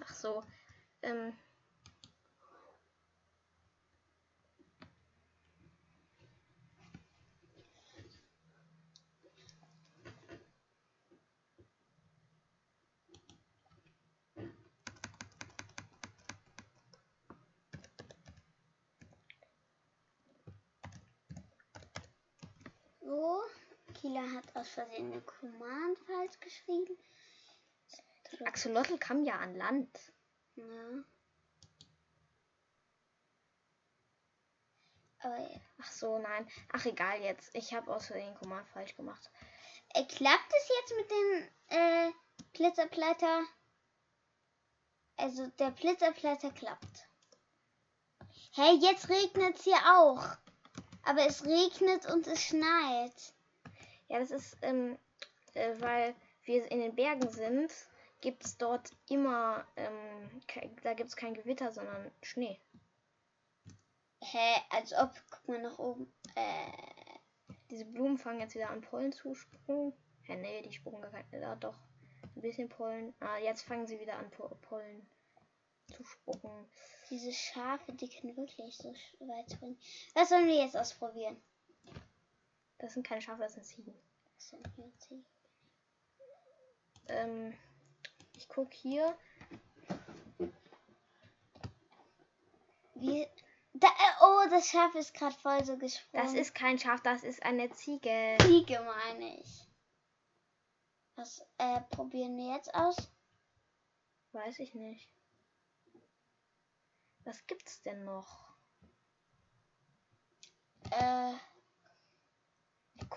Ach 0.00 0.14
so. 0.14 0.42
Ähm. 1.02 1.32
So, 23.08 23.40
Kila 24.08 24.22
hat 24.32 24.56
aus 24.56 24.70
Versehen 24.70 25.12
eine 25.12 25.20
Command 25.20 25.98
falsch 26.06 26.40
geschrieben. 26.40 26.96
Die 28.32 28.46
Axolotl 28.46 28.96
kam 28.96 29.22
ja 29.22 29.34
an 29.34 29.54
Land. 29.54 29.98
Ja. 30.54 31.04
Aber 35.18 35.38
ja. 35.38 35.60
Ach 35.82 35.92
so, 35.92 36.18
nein. 36.18 36.48
Ach, 36.72 36.86
egal 36.86 37.20
jetzt. 37.20 37.54
Ich 37.54 37.74
habe 37.74 37.94
aus 37.94 38.06
Versehen 38.06 38.34
Command 38.36 38.66
falsch 38.70 38.96
gemacht. 38.96 39.30
Äh, 39.90 40.06
klappt 40.06 40.52
es 40.56 40.68
jetzt 40.78 40.96
mit 40.96 41.10
dem 41.10 41.48
äh, 41.78 42.10
Blitzableiter? 42.54 43.44
Also 45.18 45.48
der 45.58 45.70
Blitzableiter 45.72 46.50
klappt. 46.52 47.10
Hey, 48.52 48.78
jetzt 48.80 49.10
regnet 49.10 49.58
es 49.58 49.64
hier 49.64 49.82
auch. 49.98 50.24
Aber 51.02 51.26
es 51.26 51.44
regnet 51.44 52.06
und 52.06 52.26
es 52.26 52.40
schneit. 52.40 53.34
Ja, 54.08 54.18
das 54.18 54.30
ist, 54.30 54.56
ähm, 54.62 54.98
äh, 55.54 55.74
weil 55.80 56.14
wir 56.44 56.70
in 56.70 56.80
den 56.80 56.94
Bergen 56.94 57.28
sind, 57.30 57.72
gibt 58.20 58.44
es 58.44 58.56
dort 58.58 58.90
immer, 59.08 59.66
ähm, 59.76 60.42
da 60.82 60.94
gibt 60.94 61.08
es 61.10 61.16
kein 61.16 61.34
Gewitter, 61.34 61.70
sondern 61.72 62.10
Schnee. 62.22 62.58
Hä, 64.20 64.60
als 64.70 64.92
ob, 64.94 65.10
guck 65.30 65.48
mal 65.48 65.62
nach 65.62 65.78
oben. 65.78 66.12
Äh, 66.34 66.72
Diese 67.70 67.84
Blumen 67.84 68.18
fangen 68.18 68.40
jetzt 68.40 68.54
wieder 68.54 68.70
an 68.70 68.80
Pollen 68.80 69.12
zu 69.12 69.34
spucken. 69.34 69.92
Hä, 70.22 70.36
nee, 70.36 70.62
die 70.62 70.72
spucken 70.72 71.00
gar 71.02 71.10
kein, 71.10 71.24
ja, 71.40 71.54
doch, 71.56 71.76
ein 72.34 72.40
bisschen 72.42 72.68
Pollen. 72.68 73.14
Ah, 73.20 73.38
jetzt 73.38 73.62
fangen 73.62 73.86
sie 73.86 74.00
wieder 74.00 74.16
an 74.18 74.30
Po- 74.30 74.56
Pollen 74.62 75.06
zu 75.94 76.04
spucken. 76.04 76.66
diese 77.10 77.32
Schafe, 77.32 77.92
die 77.92 78.08
können 78.08 78.36
wirklich 78.36 78.76
so 78.76 78.90
weit 79.20 79.50
springen. 79.52 79.78
Was 80.14 80.28
sollen 80.30 80.46
wir 80.46 80.56
jetzt 80.62 80.76
ausprobieren? 80.76 81.40
Das 82.78 82.94
sind 82.94 83.06
keine 83.06 83.20
Schafe, 83.20 83.42
das 83.42 83.54
sind 83.54 83.66
Ziegen. 83.66 83.94
Wir 84.76 84.86
jetzt 84.86 85.04
hier? 85.08 85.24
Ähm, 87.08 87.54
ich 88.36 88.48
guck 88.48 88.72
hier. 88.72 89.16
Wir, 92.94 93.28
da, 93.74 93.88
äh, 93.88 94.22
oh, 94.22 94.48
das 94.50 94.68
Schaf 94.68 94.94
ist 94.94 95.14
gerade 95.14 95.34
voll 95.34 95.64
so 95.64 95.76
gesprungen. 95.76 96.24
Das 96.24 96.34
ist 96.34 96.54
kein 96.54 96.78
Schaf, 96.78 97.00
das 97.02 97.24
ist 97.24 97.42
eine 97.42 97.70
Ziege. 97.70 98.36
Ziege, 98.42 98.80
meine 98.80 99.40
ich. 99.40 99.68
Was 101.16 101.44
äh, 101.58 101.80
probieren 101.90 102.36
wir 102.36 102.54
jetzt 102.54 102.72
aus? 102.74 103.10
Weiß 104.32 104.58
ich 104.60 104.74
nicht. 104.74 105.10
Was 107.24 107.44
gibt's 107.46 107.82
denn 107.82 108.04
noch? 108.04 108.56
Äh, 110.90 111.34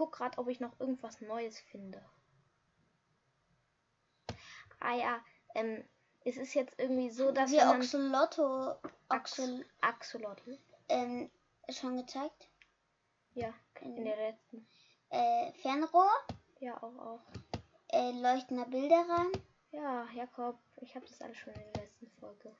guck 0.01 0.13
gerade, 0.13 0.39
ob 0.39 0.47
ich 0.47 0.59
noch 0.59 0.79
irgendwas 0.79 1.21
Neues 1.21 1.59
finde. 1.59 2.03
Ah 4.79 4.95
ja, 4.95 5.23
ähm, 5.53 5.87
es 6.25 6.37
ist 6.37 6.55
jetzt 6.55 6.79
irgendwie 6.79 7.11
so, 7.11 7.31
dass 7.31 7.51
die 7.51 7.57
wenn 7.57 7.67
man 7.67 7.77
Oxolotto 7.81 8.71
Ax 9.09 9.37
Oxol, 9.39 9.65
Axolotl. 9.81 10.57
ähm, 10.89 11.29
schon 11.69 11.97
gezeigt. 11.97 12.49
Ja, 13.35 13.53
in 13.81 14.03
der 14.03 14.15
letzten. 14.17 14.67
Äh, 15.09 15.53
Fernrohr, 15.61 16.09
Ja, 16.61 16.81
auch, 16.81 16.97
auch. 16.97 17.21
äh, 17.89 18.11
leuchtender 18.19 18.65
Bilderrahmen. 18.65 19.31
Ja, 19.69 20.07
Jakob, 20.15 20.57
ich 20.77 20.95
habe 20.95 21.05
das 21.05 21.21
alles 21.21 21.37
schon 21.37 21.53
in 21.53 21.73
der 21.73 21.83
letzten 21.83 22.09
Folge. 22.19 22.55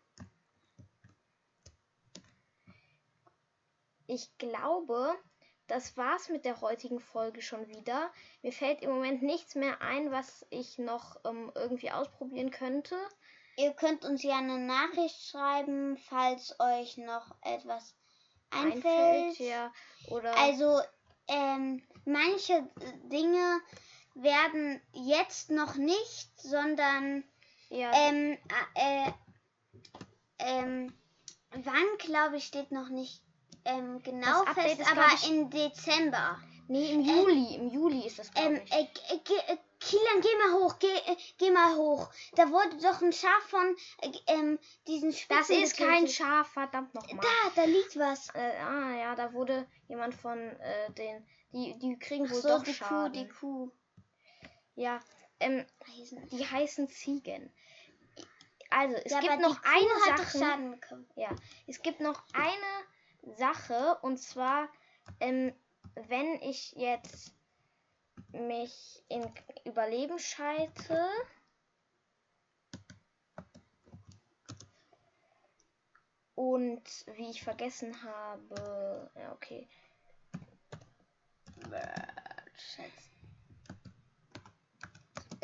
Ich 4.06 4.38
glaube, 4.38 5.16
das 5.72 5.96
war's 5.96 6.28
mit 6.28 6.44
der 6.44 6.60
heutigen 6.60 7.00
Folge 7.00 7.42
schon 7.42 7.66
wieder. 7.70 8.12
Mir 8.42 8.52
fällt 8.52 8.82
im 8.82 8.90
Moment 8.90 9.24
nichts 9.24 9.56
mehr 9.56 9.82
ein, 9.82 10.12
was 10.12 10.46
ich 10.50 10.78
noch 10.78 11.18
ähm, 11.24 11.50
irgendwie 11.56 11.92
ausprobieren 11.92 12.52
könnte. 12.52 12.98
Ihr 13.56 13.72
könnt 13.72 14.04
uns 14.04 14.22
ja 14.22 14.38
eine 14.38 14.60
Nachricht 14.60 15.30
schreiben, 15.30 15.98
falls 16.10 16.60
euch 16.60 16.98
noch 16.98 17.36
etwas 17.42 17.96
einfällt. 18.50 19.40
ja. 19.40 19.72
Oder 20.10 20.38
Also, 20.38 20.82
ähm, 21.30 21.82
manche 22.04 22.68
Dinge 23.04 23.62
werden 24.14 24.82
jetzt 24.92 25.52
noch 25.52 25.76
nicht, 25.76 26.38
sondern 26.42 27.24
ja, 27.70 27.92
ähm, 27.94 28.38
äh, 28.76 29.08
äh, 29.08 29.12
ähm, 30.40 30.94
wann 31.52 31.98
glaube 32.00 32.38
ich 32.38 32.46
steht 32.46 32.72
noch 32.72 32.90
nicht 32.90 33.22
ähm, 33.66 34.02
genau 34.04 34.44
Das 34.46 34.54
fest, 34.56 34.80
ist, 34.82 34.92
aber 34.92 35.06
ich- 35.16 35.30
im 35.30 35.50
Dezember. 35.50 36.40
nee, 36.68 36.92
im 36.92 37.02
Juli, 37.02 37.56
im 37.56 37.70
Juli 37.70 38.06
ist 38.08 38.20
das 38.20 38.32
glaube 38.32 38.56
Ähm, 38.56 38.62
ich. 38.66 38.72
äh, 38.74 38.84
äh, 38.84 39.54
äh, 39.54 39.58
Kilian, 39.80 40.22
geh 40.22 40.36
mal 40.38 40.54
hoch, 40.62 40.78
geh, 40.80 40.88
äh, 40.88 41.18
geh 41.40 41.50
mal 41.52 41.76
hoch. 41.76 42.10
Da 42.36 42.50
wurde 42.52 42.78
doch 42.78 43.02
ein 43.02 43.12
Schaf 43.12 43.44
von 43.48 43.76
äh, 44.02 44.12
ähm, 44.28 44.60
diesen 44.88 45.10
das 45.10 45.18
Spitzen 45.48 45.64
ist 45.64 45.78
kein 45.78 46.06
getötet. 46.06 46.12
Schaf, 46.12 46.48
verdammt 46.50 46.94
nochmal. 46.94 47.26
Da, 47.26 47.62
da 47.62 47.64
liegt 47.66 47.98
was. 47.98 48.30
Äh, 48.36 48.58
ah 48.60 48.96
ja, 48.96 49.16
da 49.16 49.34
wurde 49.34 49.68
jemand 49.88 50.14
von 50.14 50.38
äh, 50.38 50.92
den, 50.94 51.26
die, 51.52 51.78
die 51.80 51.98
kriegen 51.98 52.30
wohl 52.30 52.42
so, 52.42 52.48
doch 52.50 52.64
die 52.64 52.74
Schaden. 52.74 53.12
Kuh, 53.12 53.20
die 53.20 53.28
Kuh. 53.30 53.72
Ja, 54.76 55.00
ähm, 55.40 55.66
die 56.32 56.46
heißen 56.46 56.88
Ziegen. 56.90 57.52
Also, 58.70 58.96
es 59.04 59.12
ja, 59.12 59.20
gibt 59.20 59.40
noch 59.40 59.58
eine 59.64 60.18
Sache. 60.18 61.00
Ja, 61.16 61.30
es 61.68 61.82
gibt 61.82 62.00
noch 62.00 62.24
eine 62.34 62.86
Sache 63.22 63.98
und 64.02 64.18
zwar, 64.18 64.70
ähm, 65.20 65.54
wenn 65.96 66.42
ich 66.42 66.74
jetzt 66.74 67.34
mich 68.32 69.04
in 69.10 69.32
Überleben 69.66 70.20
schalte. 70.20 71.08
Und 76.36 76.82
wie 77.14 77.30
ich 77.30 77.44
vergessen 77.44 78.02
habe, 78.04 79.12
ja, 79.16 79.32
okay. 79.34 79.68
Scheiße. 82.56 83.12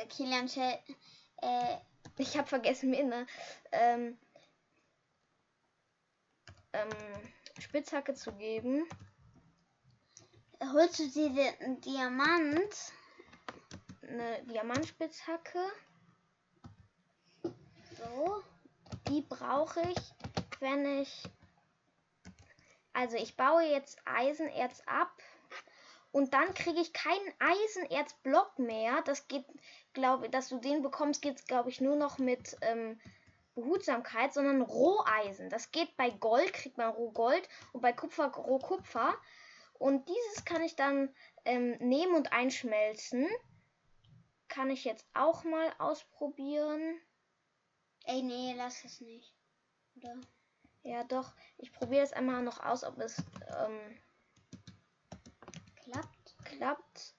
Kilian 0.09 0.47
Shell, 0.47 0.79
äh, 1.41 1.77
Ich 2.17 2.37
habe 2.37 2.47
vergessen, 2.47 2.89
mir 2.89 3.01
eine 3.01 3.27
ähm, 3.71 4.17
ähm, 6.73 7.33
Spitzhacke 7.59 8.13
zu 8.13 8.31
geben. 8.33 8.87
holst 10.73 10.99
du 10.99 11.09
dir 11.09 11.29
den 11.29 11.81
Diamant? 11.81 12.93
Eine 14.01 14.43
Diamantspitzhacke. 14.45 15.59
So. 17.43 18.43
Die 19.09 19.21
brauche 19.21 19.81
ich, 19.81 20.13
wenn 20.59 21.01
ich. 21.01 21.23
Also 22.93 23.17
ich 23.17 23.37
baue 23.37 23.63
jetzt 23.63 23.99
Eisenerz 24.05 24.81
ab. 24.85 25.11
Und 26.11 26.33
dann 26.33 26.53
kriege 26.53 26.79
ich 26.79 26.93
keinen 26.93 27.33
Eisenerzblock 27.39 28.57
mehr. 28.59 29.01
Das 29.03 29.27
geht, 29.27 29.45
glaube 29.93 30.29
dass 30.29 30.49
du 30.49 30.59
den 30.59 30.81
bekommst, 30.81 31.21
geht 31.21 31.37
es, 31.37 31.45
glaube 31.45 31.69
ich, 31.69 31.81
nur 31.81 31.95
noch 31.95 32.17
mit 32.17 32.57
ähm, 32.61 32.99
Behutsamkeit, 33.57 34.33
sondern 34.33 34.61
Roheisen. 34.61 35.49
Das 35.49 35.71
geht 35.71 35.97
bei 35.97 36.11
Gold, 36.11 36.53
kriegt 36.53 36.77
man 36.77 36.91
Rohgold 36.91 37.49
und 37.73 37.81
bei 37.81 37.91
Kupfer 37.91 38.27
Rohkupfer. 38.27 39.15
Und 39.73 40.07
dieses 40.07 40.45
kann 40.45 40.61
ich 40.61 40.75
dann 40.75 41.13
ähm, 41.43 41.75
nehmen 41.79 42.15
und 42.15 42.31
einschmelzen. 42.31 43.27
Kann 44.47 44.69
ich 44.69 44.85
jetzt 44.85 45.05
auch 45.15 45.43
mal 45.43 45.73
ausprobieren. 45.79 46.99
Ey, 48.05 48.21
nee, 48.21 48.53
lass 48.55 48.85
es 48.85 49.01
nicht. 49.01 49.33
Oder? 49.95 50.15
Ja, 50.83 51.03
doch. 51.03 51.33
Ich 51.57 51.73
probiere 51.73 52.03
es 52.03 52.13
einmal 52.13 52.43
noch 52.43 52.63
aus, 52.63 52.83
ob 52.83 52.99
es 52.99 53.17
ähm, 53.57 53.97
Klappt. 55.83 56.35
klappt. 56.45 57.16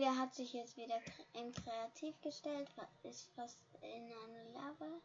Der 0.00 0.16
hat 0.16 0.34
sich 0.34 0.54
jetzt 0.54 0.78
wieder 0.78 0.98
in 1.34 1.52
kreativ 1.52 2.18
gestellt, 2.22 2.70
ist 3.02 3.28
fast 3.34 3.58
in 3.82 4.04
eine 4.04 4.50
Lava, 4.54 4.98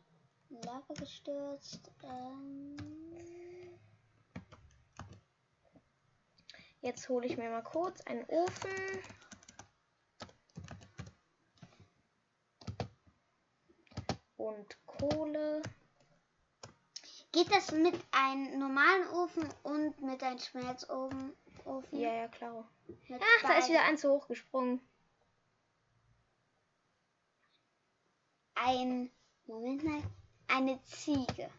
in 0.49 0.61
Lava 0.61 0.93
gestürzt. 0.93 1.91
Ähm, 2.01 2.77
Jetzt 6.79 7.09
hole 7.09 7.27
ich 7.27 7.35
mir 7.35 7.49
mal 7.49 7.61
kurz 7.61 7.99
einen 8.05 8.23
Ofen. 8.29 8.71
Und 14.37 14.77
Kohle. 14.85 15.61
geht 17.33 17.51
das 17.51 17.73
mit 17.73 17.99
einem 18.11 18.59
normalen 18.59 19.09
Ofen 19.09 19.49
und 19.63 20.01
mit 20.01 20.23
einem 20.23 20.39
Schmelzofen? 20.39 21.33
Ofen? 21.65 21.99
Ja, 21.99 22.13
ja, 22.13 22.27
klar. 22.29 22.65
Ach, 22.87 22.97
da 23.09 23.15
ist 23.15 23.43
beiden? 23.43 23.69
wieder 23.69 23.83
eins 23.83 24.01
zu 24.01 24.11
hoch 24.11 24.27
gesprungen. 24.27 24.81
ein 28.55 29.11
Moment 29.45 29.83
mal, 29.83 30.01
eine 30.47 30.81
Ziege. 30.83 31.49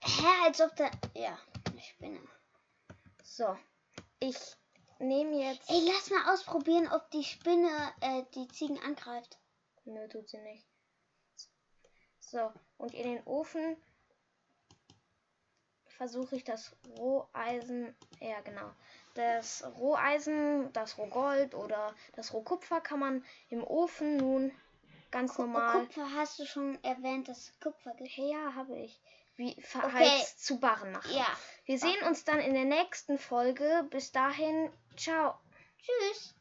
Hä, 0.00 0.26
als 0.44 0.60
ob 0.60 0.74
da. 0.76 0.90
Ja, 1.14 1.38
eine 1.70 1.80
Spinne. 1.80 2.20
So. 3.22 3.56
Ich 4.18 4.36
nehme 4.98 5.36
jetzt. 5.36 5.70
Ey, 5.70 5.80
lass 5.86 6.10
mal 6.10 6.34
ausprobieren, 6.34 6.88
ob 6.88 7.10
die 7.10 7.24
Spinne 7.24 7.92
äh, 8.00 8.24
die 8.34 8.48
Ziegen 8.48 8.78
angreift. 8.80 9.38
Nö, 9.84 10.08
tut 10.08 10.28
sie 10.28 10.38
nicht. 10.38 10.66
So, 12.18 12.52
und 12.76 12.92
in 12.94 13.04
den 13.04 13.26
Ofen 13.26 13.76
versuche 16.00 16.34
ich 16.36 16.44
das 16.44 16.74
Roheisen, 16.96 17.94
ja 18.20 18.40
genau, 18.40 18.70
das 19.12 19.62
Roheisen, 19.78 20.72
das 20.72 20.96
Rohgold 20.96 21.54
oder 21.54 21.94
das 22.16 22.32
Rohkupfer 22.32 22.80
kann 22.80 23.00
man 23.00 23.22
im 23.50 23.62
Ofen 23.62 24.16
nun 24.16 24.50
ganz 25.10 25.34
Ku- 25.34 25.42
normal. 25.42 25.80
Kupfer 25.84 26.08
hast 26.16 26.38
du 26.38 26.46
schon 26.46 26.82
erwähnt, 26.82 27.28
dass 27.28 27.36
es 27.38 27.60
Kupfer 27.60 27.92
gibt. 27.98 28.16
Hey, 28.16 28.32
ja, 28.32 28.54
habe 28.54 28.78
ich. 28.78 28.98
Wie 29.36 29.60
verheizt 29.60 30.42
zu 30.42 30.58
Barren 30.58 30.92
machen. 30.92 31.12
Ja. 31.14 31.26
Wir 31.66 31.78
sehen 31.78 32.02
uns 32.08 32.24
dann 32.24 32.40
in 32.40 32.54
der 32.54 32.64
nächsten 32.64 33.18
Folge. 33.18 33.86
Bis 33.90 34.10
dahin, 34.10 34.70
ciao. 34.96 35.34
Tschüss. 35.82 36.34